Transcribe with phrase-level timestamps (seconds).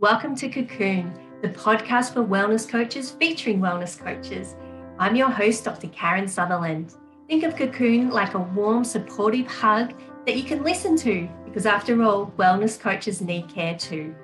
[0.00, 4.56] Welcome to Kokoon, the podcast for wellness coaches featuring wellness coaches.
[4.98, 5.88] I'm your host, Dr.
[5.88, 6.94] Karen Sutherland.
[7.28, 9.92] Think of Kokoon like a warm, supportive hug
[10.24, 14.14] that you can listen to, because after all, wellness coaches need care too.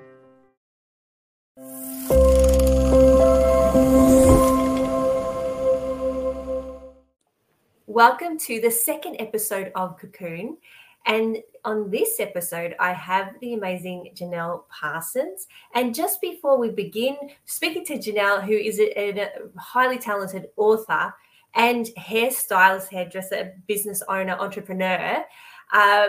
[7.85, 10.57] Welcome to the second episode of Kokoon.
[11.05, 11.37] And
[11.67, 15.47] on this episode, I have the amazing Janelle Parsons.
[15.75, 21.13] And just before we begin speaking to Janelle, who is a, a highly talented author
[21.55, 25.25] and hairstylist, hairdresser, business owner, entrepreneur,
[25.73, 26.07] uh,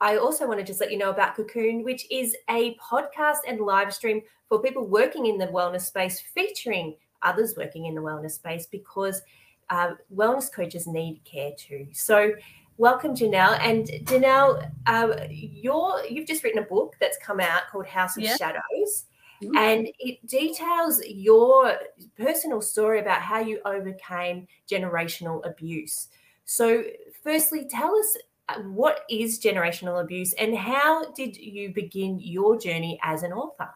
[0.00, 3.60] I also want to just let you know about Kokoon, which is a podcast and
[3.60, 8.32] live stream for people working in the wellness space, featuring others working in the wellness
[8.32, 9.22] space because
[9.70, 11.86] uh, wellness coaches need care too.
[11.92, 12.32] So
[12.78, 13.58] welcome Janelle.
[13.60, 18.22] And Janelle, uh, you're you've just written a book that's come out called House of
[18.22, 18.36] yeah.
[18.36, 19.04] Shadows.
[19.42, 19.56] Mm-hmm.
[19.56, 21.76] And it details your
[22.16, 26.08] personal story about how you overcame generational abuse.
[26.46, 26.84] So,
[27.22, 28.16] firstly, tell us
[28.48, 33.68] uh, what is generational abuse and how did you begin your journey as an author?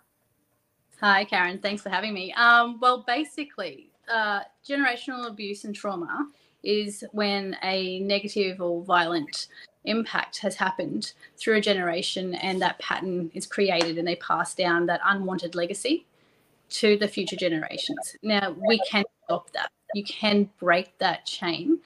[1.01, 1.59] Hi, Karen.
[1.59, 2.33] Thanks for having me.
[2.35, 6.27] Um, well, basically, uh, generational abuse and trauma
[6.63, 9.49] is when a negative or violent
[9.85, 14.87] impact has happened through a generation and that pattern is created and they pass down
[14.87, 16.07] that unwanted legacy
[16.69, 18.17] to the future generations.
[18.23, 19.71] Now, we can stop that.
[19.95, 21.81] You can break that chain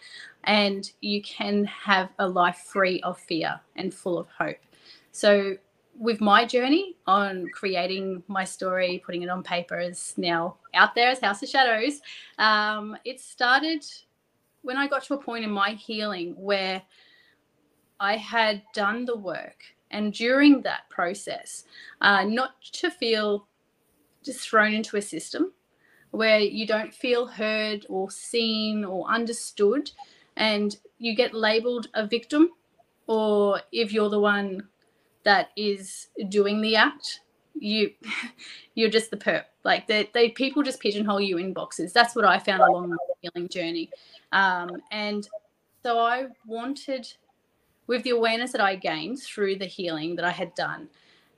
[0.44, 4.58] and you can have a life free of fear and full of hope.
[5.12, 5.56] So,
[5.96, 11.08] with my journey on creating my story, putting it on paper is now out there
[11.08, 12.00] as House of Shadows,
[12.38, 13.86] um, it started
[14.64, 16.82] when I got to a point in my healing where
[18.00, 21.64] I had done the work, and during that process,
[22.00, 23.46] uh, not to feel
[24.24, 25.52] just thrown into a system
[26.10, 29.90] where you don't feel heard or seen or understood,
[30.36, 32.50] and you get labeled a victim,
[33.06, 34.66] or if you're the one
[35.24, 37.20] that is doing the act,
[37.54, 37.90] you
[38.74, 39.44] you're just the perp.
[39.64, 41.92] Like they, they people just pigeonhole you in boxes.
[41.92, 43.90] That's what I found along my healing journey.
[44.32, 45.28] Um, and
[45.82, 47.12] so I wanted,
[47.86, 50.88] with the awareness that I gained through the healing that I had done,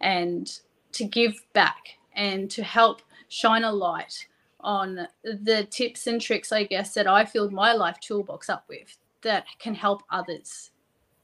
[0.01, 0.61] and
[0.93, 4.27] to give back and to help shine a light
[4.61, 8.97] on the tips and tricks, I guess, that I filled my life toolbox up with
[9.23, 10.71] that can help others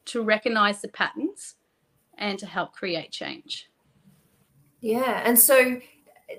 [0.04, 1.54] to recognize the patterns
[2.18, 3.70] and to help create change.
[4.82, 5.22] Yeah.
[5.24, 5.80] And so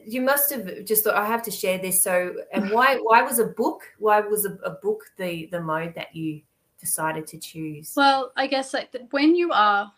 [0.06, 2.04] you must have just thought I have to share this.
[2.04, 3.82] So, and why why was a book?
[3.98, 6.42] Why was a, a book the the mode that you
[6.80, 7.94] decided to choose?
[7.96, 9.92] Well, I guess like when you are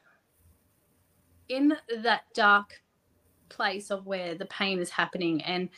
[1.50, 2.82] in that dark
[3.50, 5.70] place of where the pain is happening, and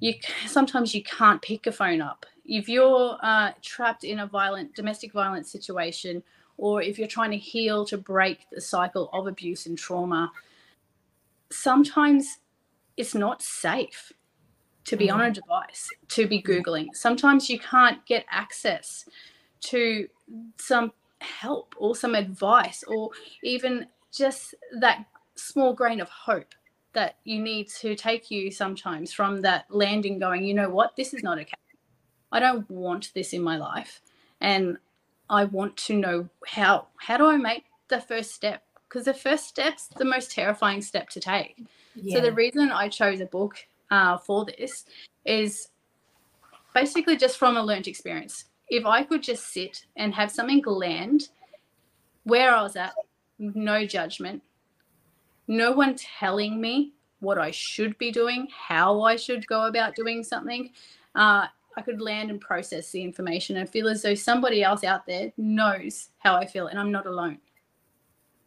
[0.00, 0.14] you
[0.46, 2.24] sometimes you can't pick a phone up.
[2.46, 6.22] If you're uh, trapped in a violent domestic violence situation,
[6.56, 10.32] or if you're trying to heal to break the cycle of abuse and trauma,
[11.50, 12.38] sometimes
[12.96, 14.12] it's not safe
[14.84, 15.20] to be mm-hmm.
[15.20, 16.88] on a device, to be Googling.
[16.94, 19.04] Sometimes you can't get access
[19.60, 20.08] to
[20.56, 23.10] some help or some advice or
[23.42, 25.04] even just that
[25.34, 26.54] small grain of hope
[26.92, 31.12] that you need to take you sometimes from that landing going, you know what, this
[31.12, 31.52] is not okay.
[32.32, 34.00] I don't want this in my life.
[34.40, 34.78] And
[35.30, 38.62] I want to know how how do I make the first step?
[38.88, 41.62] Because the first step's the most terrifying step to take.
[41.94, 42.16] Yeah.
[42.16, 43.56] So the reason I chose a book
[43.90, 44.86] uh, for this
[45.24, 45.68] is
[46.74, 48.46] basically just from a learned experience.
[48.68, 51.28] If I could just sit and have something land
[52.24, 52.94] where I was at,
[53.38, 54.42] no judgment,
[55.46, 60.22] no one telling me what I should be doing, how I should go about doing
[60.22, 60.70] something,
[61.14, 65.06] uh, I could land and process the information and feel as though somebody else out
[65.06, 67.38] there knows how I feel and I'm not alone.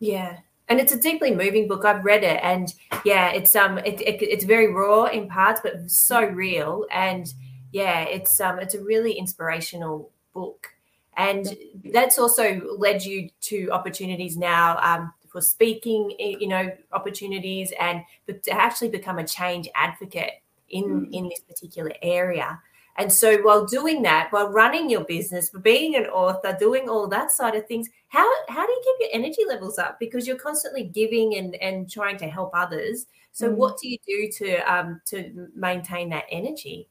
[0.01, 1.85] Yeah, and it's a deeply moving book.
[1.85, 2.73] I've read it, and
[3.05, 6.87] yeah, it's um, it, it, it's very raw in parts, but so real.
[6.91, 7.31] And
[7.71, 10.69] yeah, it's um, it's a really inspirational book,
[11.17, 11.55] and
[11.93, 18.51] that's also led you to opportunities now um, for speaking, you know, opportunities, and to
[18.51, 21.13] actually become a change advocate in mm.
[21.13, 22.59] in this particular area.
[22.97, 27.31] And so while doing that, while running your business, being an author, doing all that
[27.31, 29.99] side of things, how how do you keep your energy levels up?
[29.99, 33.05] Because you're constantly giving and and trying to help others.
[33.31, 33.55] So mm.
[33.55, 36.87] what do you do to um to maintain that energy?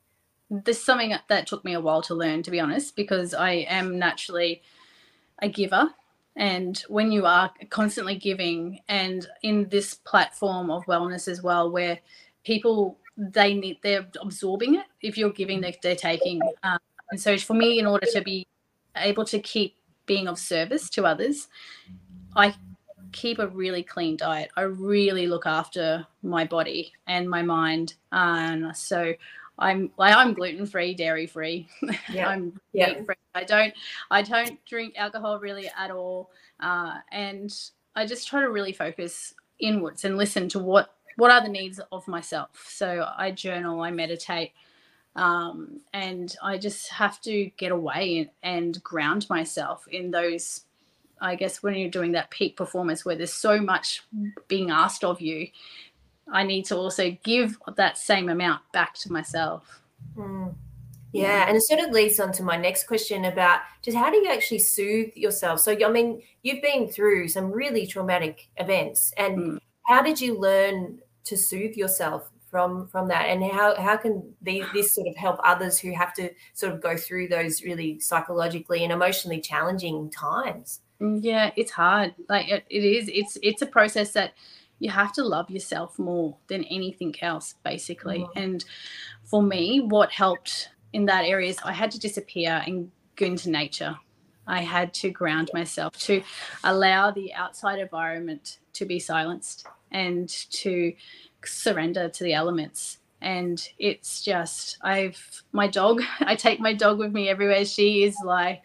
[0.51, 3.51] This is something that took me a while to learn, to be honest, because I
[3.69, 4.63] am naturally
[5.41, 5.91] a giver.
[6.35, 12.01] And when you are constantly giving, and in this platform of wellness as well, where
[12.43, 16.79] people they need they're absorbing it if you're giving they're, they're taking um,
[17.11, 18.47] and so for me in order to be
[18.97, 19.77] able to keep
[20.07, 21.49] being of service to others
[22.37, 22.55] i
[23.13, 28.75] keep a really clean diet i really look after my body and my mind and
[28.77, 29.13] so
[29.59, 31.69] i'm like i'm gluten free dairy free
[32.13, 32.29] yeah.
[32.29, 33.03] i'm yeah.
[33.05, 33.75] free i don't
[34.11, 36.31] i don't drink alcohol really at all
[36.61, 41.43] uh, and i just try to really focus inwards and listen to what what are
[41.43, 44.53] the needs of myself so i journal i meditate
[45.17, 50.63] um, and i just have to get away and, and ground myself in those
[51.21, 54.03] i guess when you're doing that peak performance where there's so much
[54.49, 55.49] being asked of you
[56.33, 59.81] i need to also give that same amount back to myself
[60.17, 60.55] mm.
[61.13, 64.17] Yeah, and it sort of leads on to my next question about just how do
[64.19, 65.61] you actually soothe yourself?
[65.61, 69.59] So, I mean, you've been through some really traumatic events, and mm.
[69.87, 73.27] how did you learn to soothe yourself from from that?
[73.27, 76.81] And how how can these, this sort of help others who have to sort of
[76.81, 80.81] go through those really psychologically and emotionally challenging times?
[81.01, 82.15] Mm, yeah it's hard.
[82.29, 84.35] Like it, it is it's it's a process that
[84.79, 88.21] you have to love yourself more than anything else basically.
[88.21, 88.31] Mm.
[88.37, 88.65] and
[89.25, 93.51] for me what helped in that area is i had to disappear and go into
[93.51, 93.97] nature.
[94.47, 96.23] I had to ground myself to
[96.65, 100.93] allow the outside environment to be silenced and to
[101.47, 102.99] surrender to the elements.
[103.23, 107.65] And it's just i've my dog i take my dog with me everywhere.
[107.65, 108.63] She is like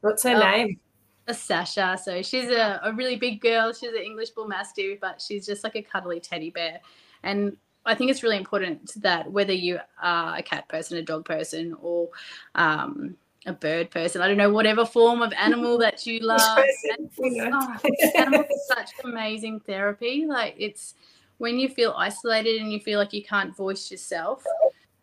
[0.00, 0.78] what's her name?
[1.26, 1.98] A sasha.
[2.02, 3.72] So she's a, a really big girl.
[3.72, 6.80] She's an english bull mastiff but she's just like a cuddly teddy bear.
[7.22, 7.56] And
[7.86, 11.74] i think it's really important that whether you are a cat person a dog person
[11.80, 12.10] or
[12.54, 13.16] um,
[13.46, 14.20] a bird person.
[14.20, 16.40] I don't know, whatever form of animal that you love.
[16.40, 17.80] oh,
[18.16, 20.26] animals are such amazing therapy.
[20.26, 20.94] Like it's
[21.38, 24.44] when you feel isolated and you feel like you can't voice yourself.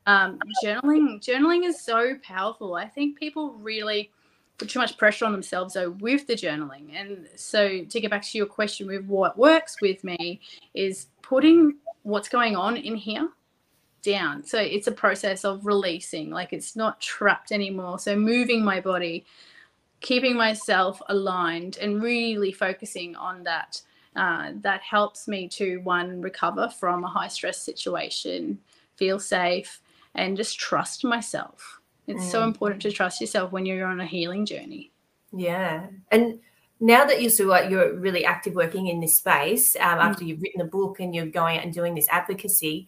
[0.05, 2.75] Um, journaling, journaling is so powerful.
[2.75, 4.11] I think people really
[4.57, 6.95] put too much pressure on themselves though with the journaling.
[6.95, 10.41] And so to get back to your question with what works with me
[10.73, 13.29] is putting what's going on in here
[14.03, 14.45] down.
[14.45, 17.97] So it's a process of releasing, like it's not trapped anymore.
[17.99, 19.25] So moving my body,
[19.99, 23.81] keeping myself aligned, and really focusing on that.
[24.15, 28.59] Uh, that helps me to one recover from a high stress situation,
[28.95, 29.81] feel safe,
[30.13, 31.81] and just trust myself.
[32.07, 32.31] It's mm.
[32.31, 34.91] so important to trust yourself when you're on a healing journey.
[35.33, 36.39] Yeah, and
[36.79, 40.27] now that you're so you're really active working in this space um, after mm.
[40.27, 42.87] you've written a book and you're going out and doing this advocacy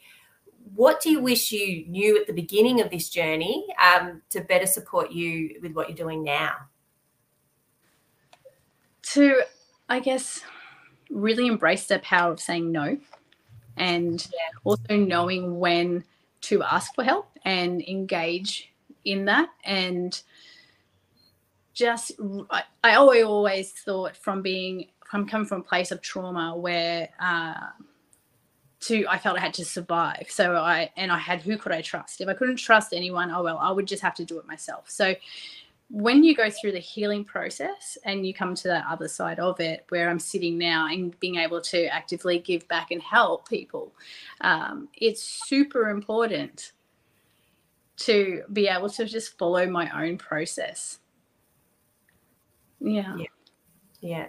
[0.76, 4.66] what do you wish you knew at the beginning of this journey um, to better
[4.66, 6.54] support you with what you're doing now?
[9.14, 9.42] To,
[9.88, 10.42] I guess,
[11.10, 12.98] really embrace the power of saying no
[13.78, 14.40] and yeah.
[14.64, 16.04] also knowing when
[16.42, 18.72] to ask for help and engage
[19.06, 20.22] in that and
[21.74, 22.12] just
[22.50, 27.10] I, I always always thought from being from coming from a place of trauma where
[27.20, 27.68] uh,
[28.82, 30.28] to I felt I had to survive.
[30.30, 32.22] So I and I had who could I trust?
[32.22, 34.90] If I couldn't trust anyone, oh well, I would just have to do it myself.
[34.90, 35.16] So
[35.90, 39.60] when you go through the healing process and you come to that other side of
[39.60, 43.94] it where i'm sitting now and being able to actively give back and help people
[44.42, 46.74] um, it's super important
[47.96, 51.00] to be able to just follow my own process
[52.80, 53.26] yeah yeah,
[54.02, 54.28] yeah.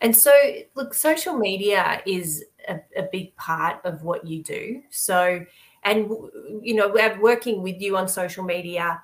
[0.00, 0.32] and so
[0.74, 4.82] look social media is a, a big part of what you do.
[4.90, 5.44] So,
[5.84, 6.10] and
[6.62, 9.00] you know, we're working with you on social media.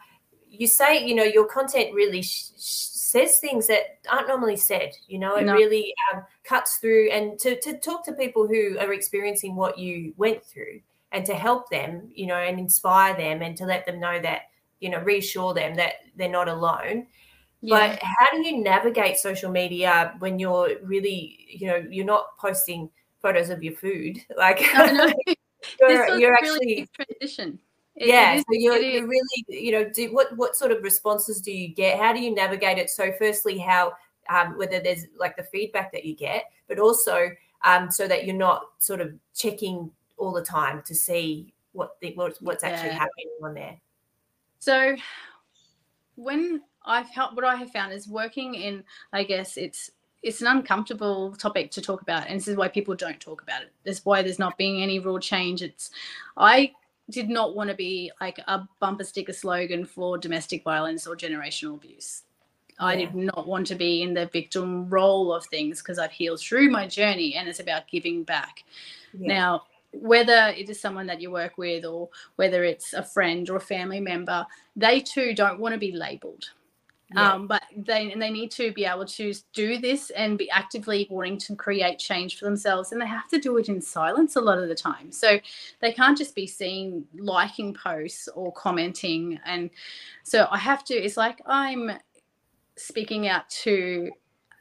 [0.49, 4.93] You say, you know, your content really sh- says things that aren't normally said.
[5.07, 5.55] You know, it no.
[5.55, 10.15] really um, cuts through, and to to talk to people who are experiencing what you
[10.17, 10.81] went through,
[11.13, 14.43] and to help them, you know, and inspire them, and to let them know that,
[14.81, 17.07] you know, reassure them that they're not alone.
[17.63, 17.89] Yeah.
[17.89, 22.91] But how do you navigate social media when you're really, you know, you're not posting
[23.27, 24.21] photos of your food.
[24.37, 24.61] Like
[25.81, 27.59] you're, you're actually transition.
[27.97, 30.83] It, yeah, it is, so you're, you're really, you know, do, what what sort of
[30.83, 31.99] responses do you get?
[31.99, 32.91] How do you navigate it?
[32.91, 33.95] So, firstly, how
[34.29, 37.31] um, whether there's like the feedback that you get, but also
[37.65, 42.13] um, so that you're not sort of checking all the time to see what the,
[42.15, 42.95] what, what's actually yeah.
[42.95, 43.77] happening on there.
[44.59, 44.97] So,
[46.17, 49.91] when I've helped, what I have found is working in, I guess it's
[50.23, 53.63] it's an uncomfortable topic to talk about and this is why people don't talk about
[53.63, 55.91] it that's why there's not being any real change it's
[56.39, 56.73] i
[57.11, 61.75] did not want to be like a bumper sticker slogan for domestic violence or generational
[61.75, 62.23] abuse
[62.69, 62.87] yeah.
[62.87, 66.41] i did not want to be in the victim role of things because i've healed
[66.41, 68.65] through my journey and it's about giving back
[69.13, 69.35] yeah.
[69.35, 69.63] now
[70.01, 73.61] whether it is someone that you work with or whether it's a friend or a
[73.61, 76.51] family member, they too don't want to be labeled.
[77.15, 77.35] Yeah.
[77.35, 81.07] Um, but they and they need to be able to do this and be actively
[81.09, 84.41] wanting to create change for themselves, and they have to do it in silence a
[84.41, 85.13] lot of the time.
[85.13, 85.39] So
[85.81, 89.39] they can't just be seen liking posts or commenting.
[89.45, 89.71] And
[90.25, 90.95] so I have to.
[90.95, 91.93] It's like I'm
[92.75, 94.11] speaking out to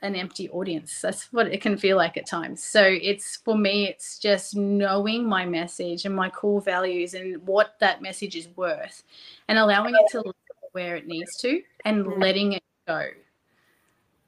[0.03, 1.01] an empty audience.
[1.01, 2.63] That's what it can feel like at times.
[2.63, 7.79] So it's for me, it's just knowing my message and my core values and what
[7.79, 9.03] that message is worth
[9.47, 10.23] and allowing it to
[10.75, 13.07] where it needs to and letting it go.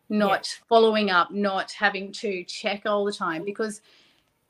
[0.10, 0.66] Not yeah.
[0.70, 3.82] following up, not having to check all the time because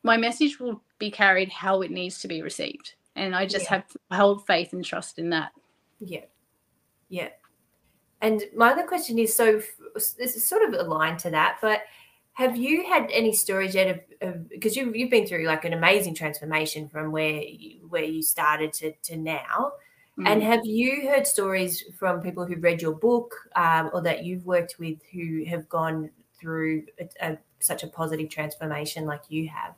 [0.03, 2.93] my message will be carried how it needs to be received.
[3.15, 3.81] And I just yeah.
[3.81, 5.51] have hold faith and trust in that.
[5.99, 6.25] Yeah.
[7.09, 7.29] Yeah.
[8.21, 9.59] And my other question is so
[9.95, 11.81] this is sort of aligned to that, but
[12.33, 16.13] have you had any stories yet of because you've, you've been through like an amazing
[16.13, 19.71] transformation from where you, where you started to, to now
[20.17, 20.27] mm.
[20.27, 24.45] and have you heard stories from people who've read your book um, or that you've
[24.45, 26.09] worked with who have gone
[26.39, 29.73] through a, a, such a positive transformation like you have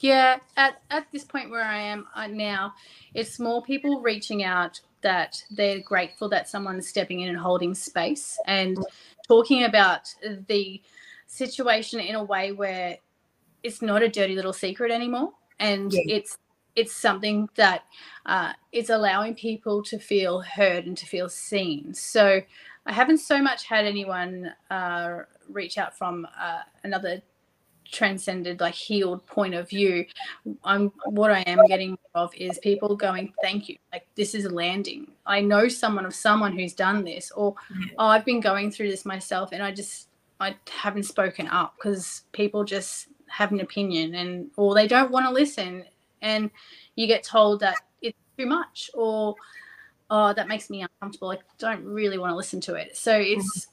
[0.00, 2.72] yeah at, at this point where i am uh, now
[3.14, 8.38] it's more people reaching out that they're grateful that someone's stepping in and holding space
[8.46, 8.78] and
[9.26, 10.12] talking about
[10.48, 10.80] the
[11.26, 12.96] situation in a way where
[13.62, 16.00] it's not a dirty little secret anymore and yeah.
[16.06, 16.38] it's
[16.78, 17.82] it's something that
[18.26, 21.92] uh, is allowing people to feel heard and to feel seen.
[21.92, 22.40] So
[22.86, 25.18] i haven't so much had anyone uh,
[25.50, 27.20] reach out from uh, another
[27.90, 30.04] transcended like healed point of view.
[30.62, 33.76] I'm what i am getting of is people going thank you.
[33.92, 35.10] Like this is a landing.
[35.26, 37.54] I know someone of someone who's done this or
[37.98, 40.08] oh, i've been going through this myself and i just
[40.38, 45.24] i haven't spoken up because people just have an opinion and or they don't want
[45.26, 45.84] to listen
[46.22, 46.50] and
[46.96, 49.34] you get told that it's too much or
[50.10, 53.68] oh that makes me uncomfortable i don't really want to listen to it so it's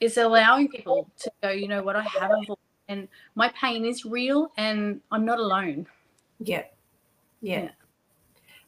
[0.00, 2.56] it's allowing people to go you know what i have a voice
[2.88, 5.86] and my pain is real and I'm not alone.
[6.40, 6.64] Yeah.
[7.40, 7.62] Yeah.
[7.62, 7.68] yeah.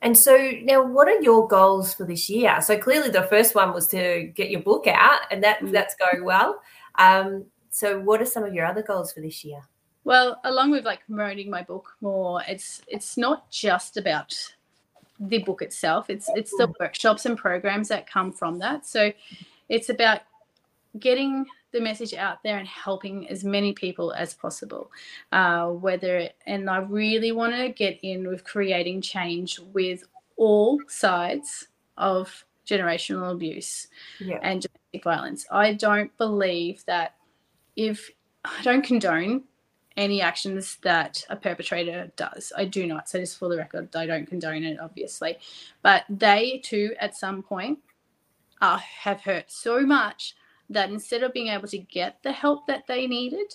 [0.02, 2.60] And so now what are your goals for this year?
[2.62, 5.72] So clearly the first one was to get your book out and that mm.
[5.72, 6.60] that's going well.
[6.96, 9.60] Um, so what are some of your other goals for this year?
[10.04, 14.35] Well, along with like promoting my book more, it's it's not just about
[15.19, 16.09] the book itself.
[16.09, 18.87] It's it's the workshops and programs that come from that.
[18.87, 19.12] So
[19.69, 20.23] it's about
[20.99, 24.90] getting the message out there and helping as many people as possible.
[25.30, 30.04] Uh, whether and I really want to get in with creating change with
[30.37, 33.88] all sides of generational abuse
[34.19, 34.38] yeah.
[34.42, 35.47] and domestic violence.
[35.50, 37.16] I don't believe that
[37.76, 38.11] if
[38.45, 39.45] I don't condone
[39.97, 42.52] any actions that a perpetrator does.
[42.56, 43.09] I do not.
[43.09, 45.38] So just for the record, I don't condone it, obviously.
[45.82, 47.78] But they too, at some point,
[48.61, 50.35] uh, have hurt so much
[50.68, 53.54] that instead of being able to get the help that they needed,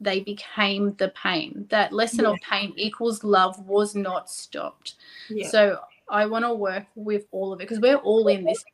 [0.00, 1.66] they became the pain.
[1.70, 2.30] That lesson yeah.
[2.30, 4.94] of pain equals love was not stopped.
[5.28, 5.48] Yeah.
[5.48, 8.64] So I want to work with all of it because we're all in this.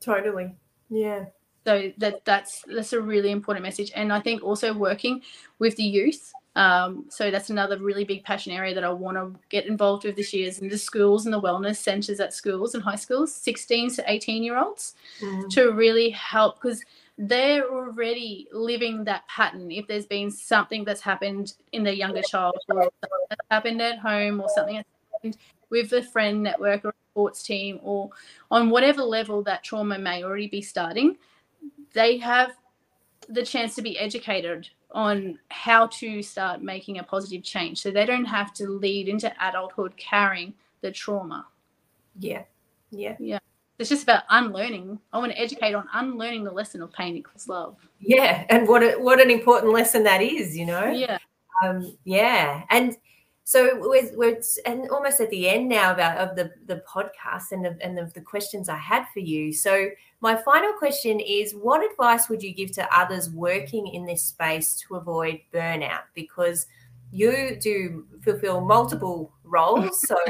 [0.00, 0.54] Totally.
[0.90, 1.26] Yeah.
[1.64, 5.22] So that that's that's a really important message, and I think also working
[5.58, 9.38] with the youth um, so that's another really big passion area that I want to
[9.48, 12.74] get involved with this year is in the schools and the wellness centres at schools
[12.74, 15.48] and high schools, 16 to 18 year olds, mm.
[15.50, 16.82] to really help because
[17.16, 19.70] they're already living that pattern.
[19.70, 24.40] If there's been something that's happened in their younger child or that's happened at home
[24.40, 25.36] or something that's happened
[25.70, 28.10] with a friend network or a sports team or
[28.50, 31.16] on whatever level that trauma may already be starting,
[31.92, 32.52] they have
[33.28, 38.04] the chance to be educated on how to start making a positive change so they
[38.04, 41.46] don't have to lead into adulthood carrying the trauma.
[42.18, 42.42] Yeah.
[42.90, 43.16] Yeah.
[43.18, 43.38] Yeah.
[43.78, 45.00] It's just about unlearning.
[45.12, 47.76] I want to educate on unlearning the lesson of pain equals love.
[48.00, 48.44] Yeah.
[48.50, 50.90] And what a, what an important lesson that is, you know?
[50.90, 51.18] Yeah.
[51.64, 52.64] Um, yeah.
[52.70, 52.96] And
[53.44, 57.66] so we're, we're and almost at the end now about of the the podcast and
[57.66, 59.52] of, and of the questions I had for you.
[59.52, 59.88] So
[60.22, 64.74] my final question is: What advice would you give to others working in this space
[64.86, 66.04] to avoid burnout?
[66.14, 66.66] Because
[67.10, 70.16] you do fulfill multiple roles, so.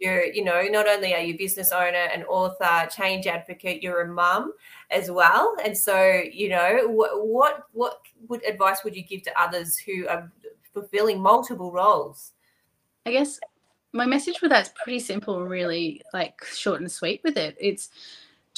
[0.00, 4.06] You're, you know, not only are you business owner and author, change advocate, you're a
[4.06, 4.52] mum
[4.92, 5.56] as well.
[5.64, 10.06] And so, you know, what what what would advice would you give to others who
[10.06, 10.30] are
[10.72, 12.30] fulfilling multiple roles?
[13.06, 13.40] I guess
[13.92, 17.56] my message with that's pretty simple, really like short and sweet with it.
[17.58, 17.90] It's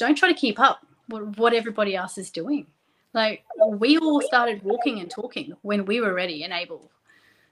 [0.01, 2.65] don't try to keep up with what everybody else is doing.
[3.13, 6.89] Like we all started walking and talking when we were ready and able.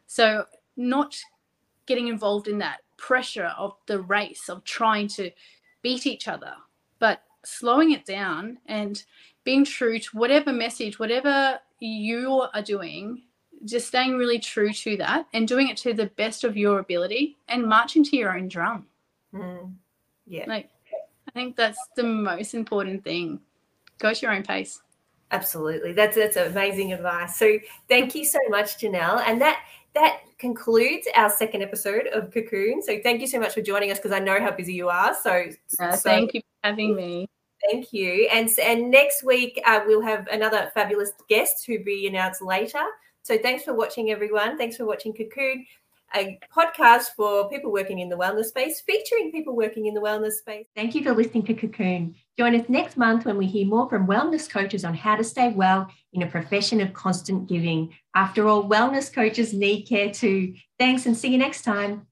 [0.08, 1.16] So not
[1.86, 5.30] getting involved in that pressure of the race of trying to
[5.84, 6.54] beat each other,
[6.98, 9.04] but slowing it down and
[9.44, 13.22] being true to whatever message, whatever you are doing,
[13.64, 17.38] just staying really true to that and doing it to the best of your ability
[17.48, 18.88] and marching to your own drum.
[19.34, 19.74] Mm.
[20.26, 20.46] Yeah.
[20.48, 20.70] Like,
[21.30, 23.40] I think that's the most important thing.
[24.00, 24.82] Go to your own pace.
[25.30, 25.94] Absolutely.
[25.94, 27.38] That's that's amazing advice.
[27.38, 29.22] So thank you so much, Janelle.
[29.28, 29.60] And that
[29.94, 32.82] that concludes our second episode of Kokoon.
[32.82, 35.14] So thank you so much for joining us because I know how busy you are.
[35.14, 35.46] So,
[35.80, 37.30] uh, so thank you for having me.
[37.70, 38.28] Thank you.
[38.32, 42.84] And and next week uh, we'll have another fabulous guest who will be announced later.
[43.22, 44.58] So thanks for watching, everyone.
[44.58, 45.68] Thanks for watching Kokoon,
[46.16, 50.34] a podcast for people working in the wellness space, featuring people working in the wellness
[50.34, 50.66] space.
[50.76, 52.16] Thank you for listening to Kokoon.
[52.38, 55.50] Join us next month when we hear more from wellness coaches on how to stay
[55.50, 57.94] well in a profession of constant giving.
[58.16, 60.56] After all, wellness coaches need care too.
[60.78, 62.08] Thanks and see you next time.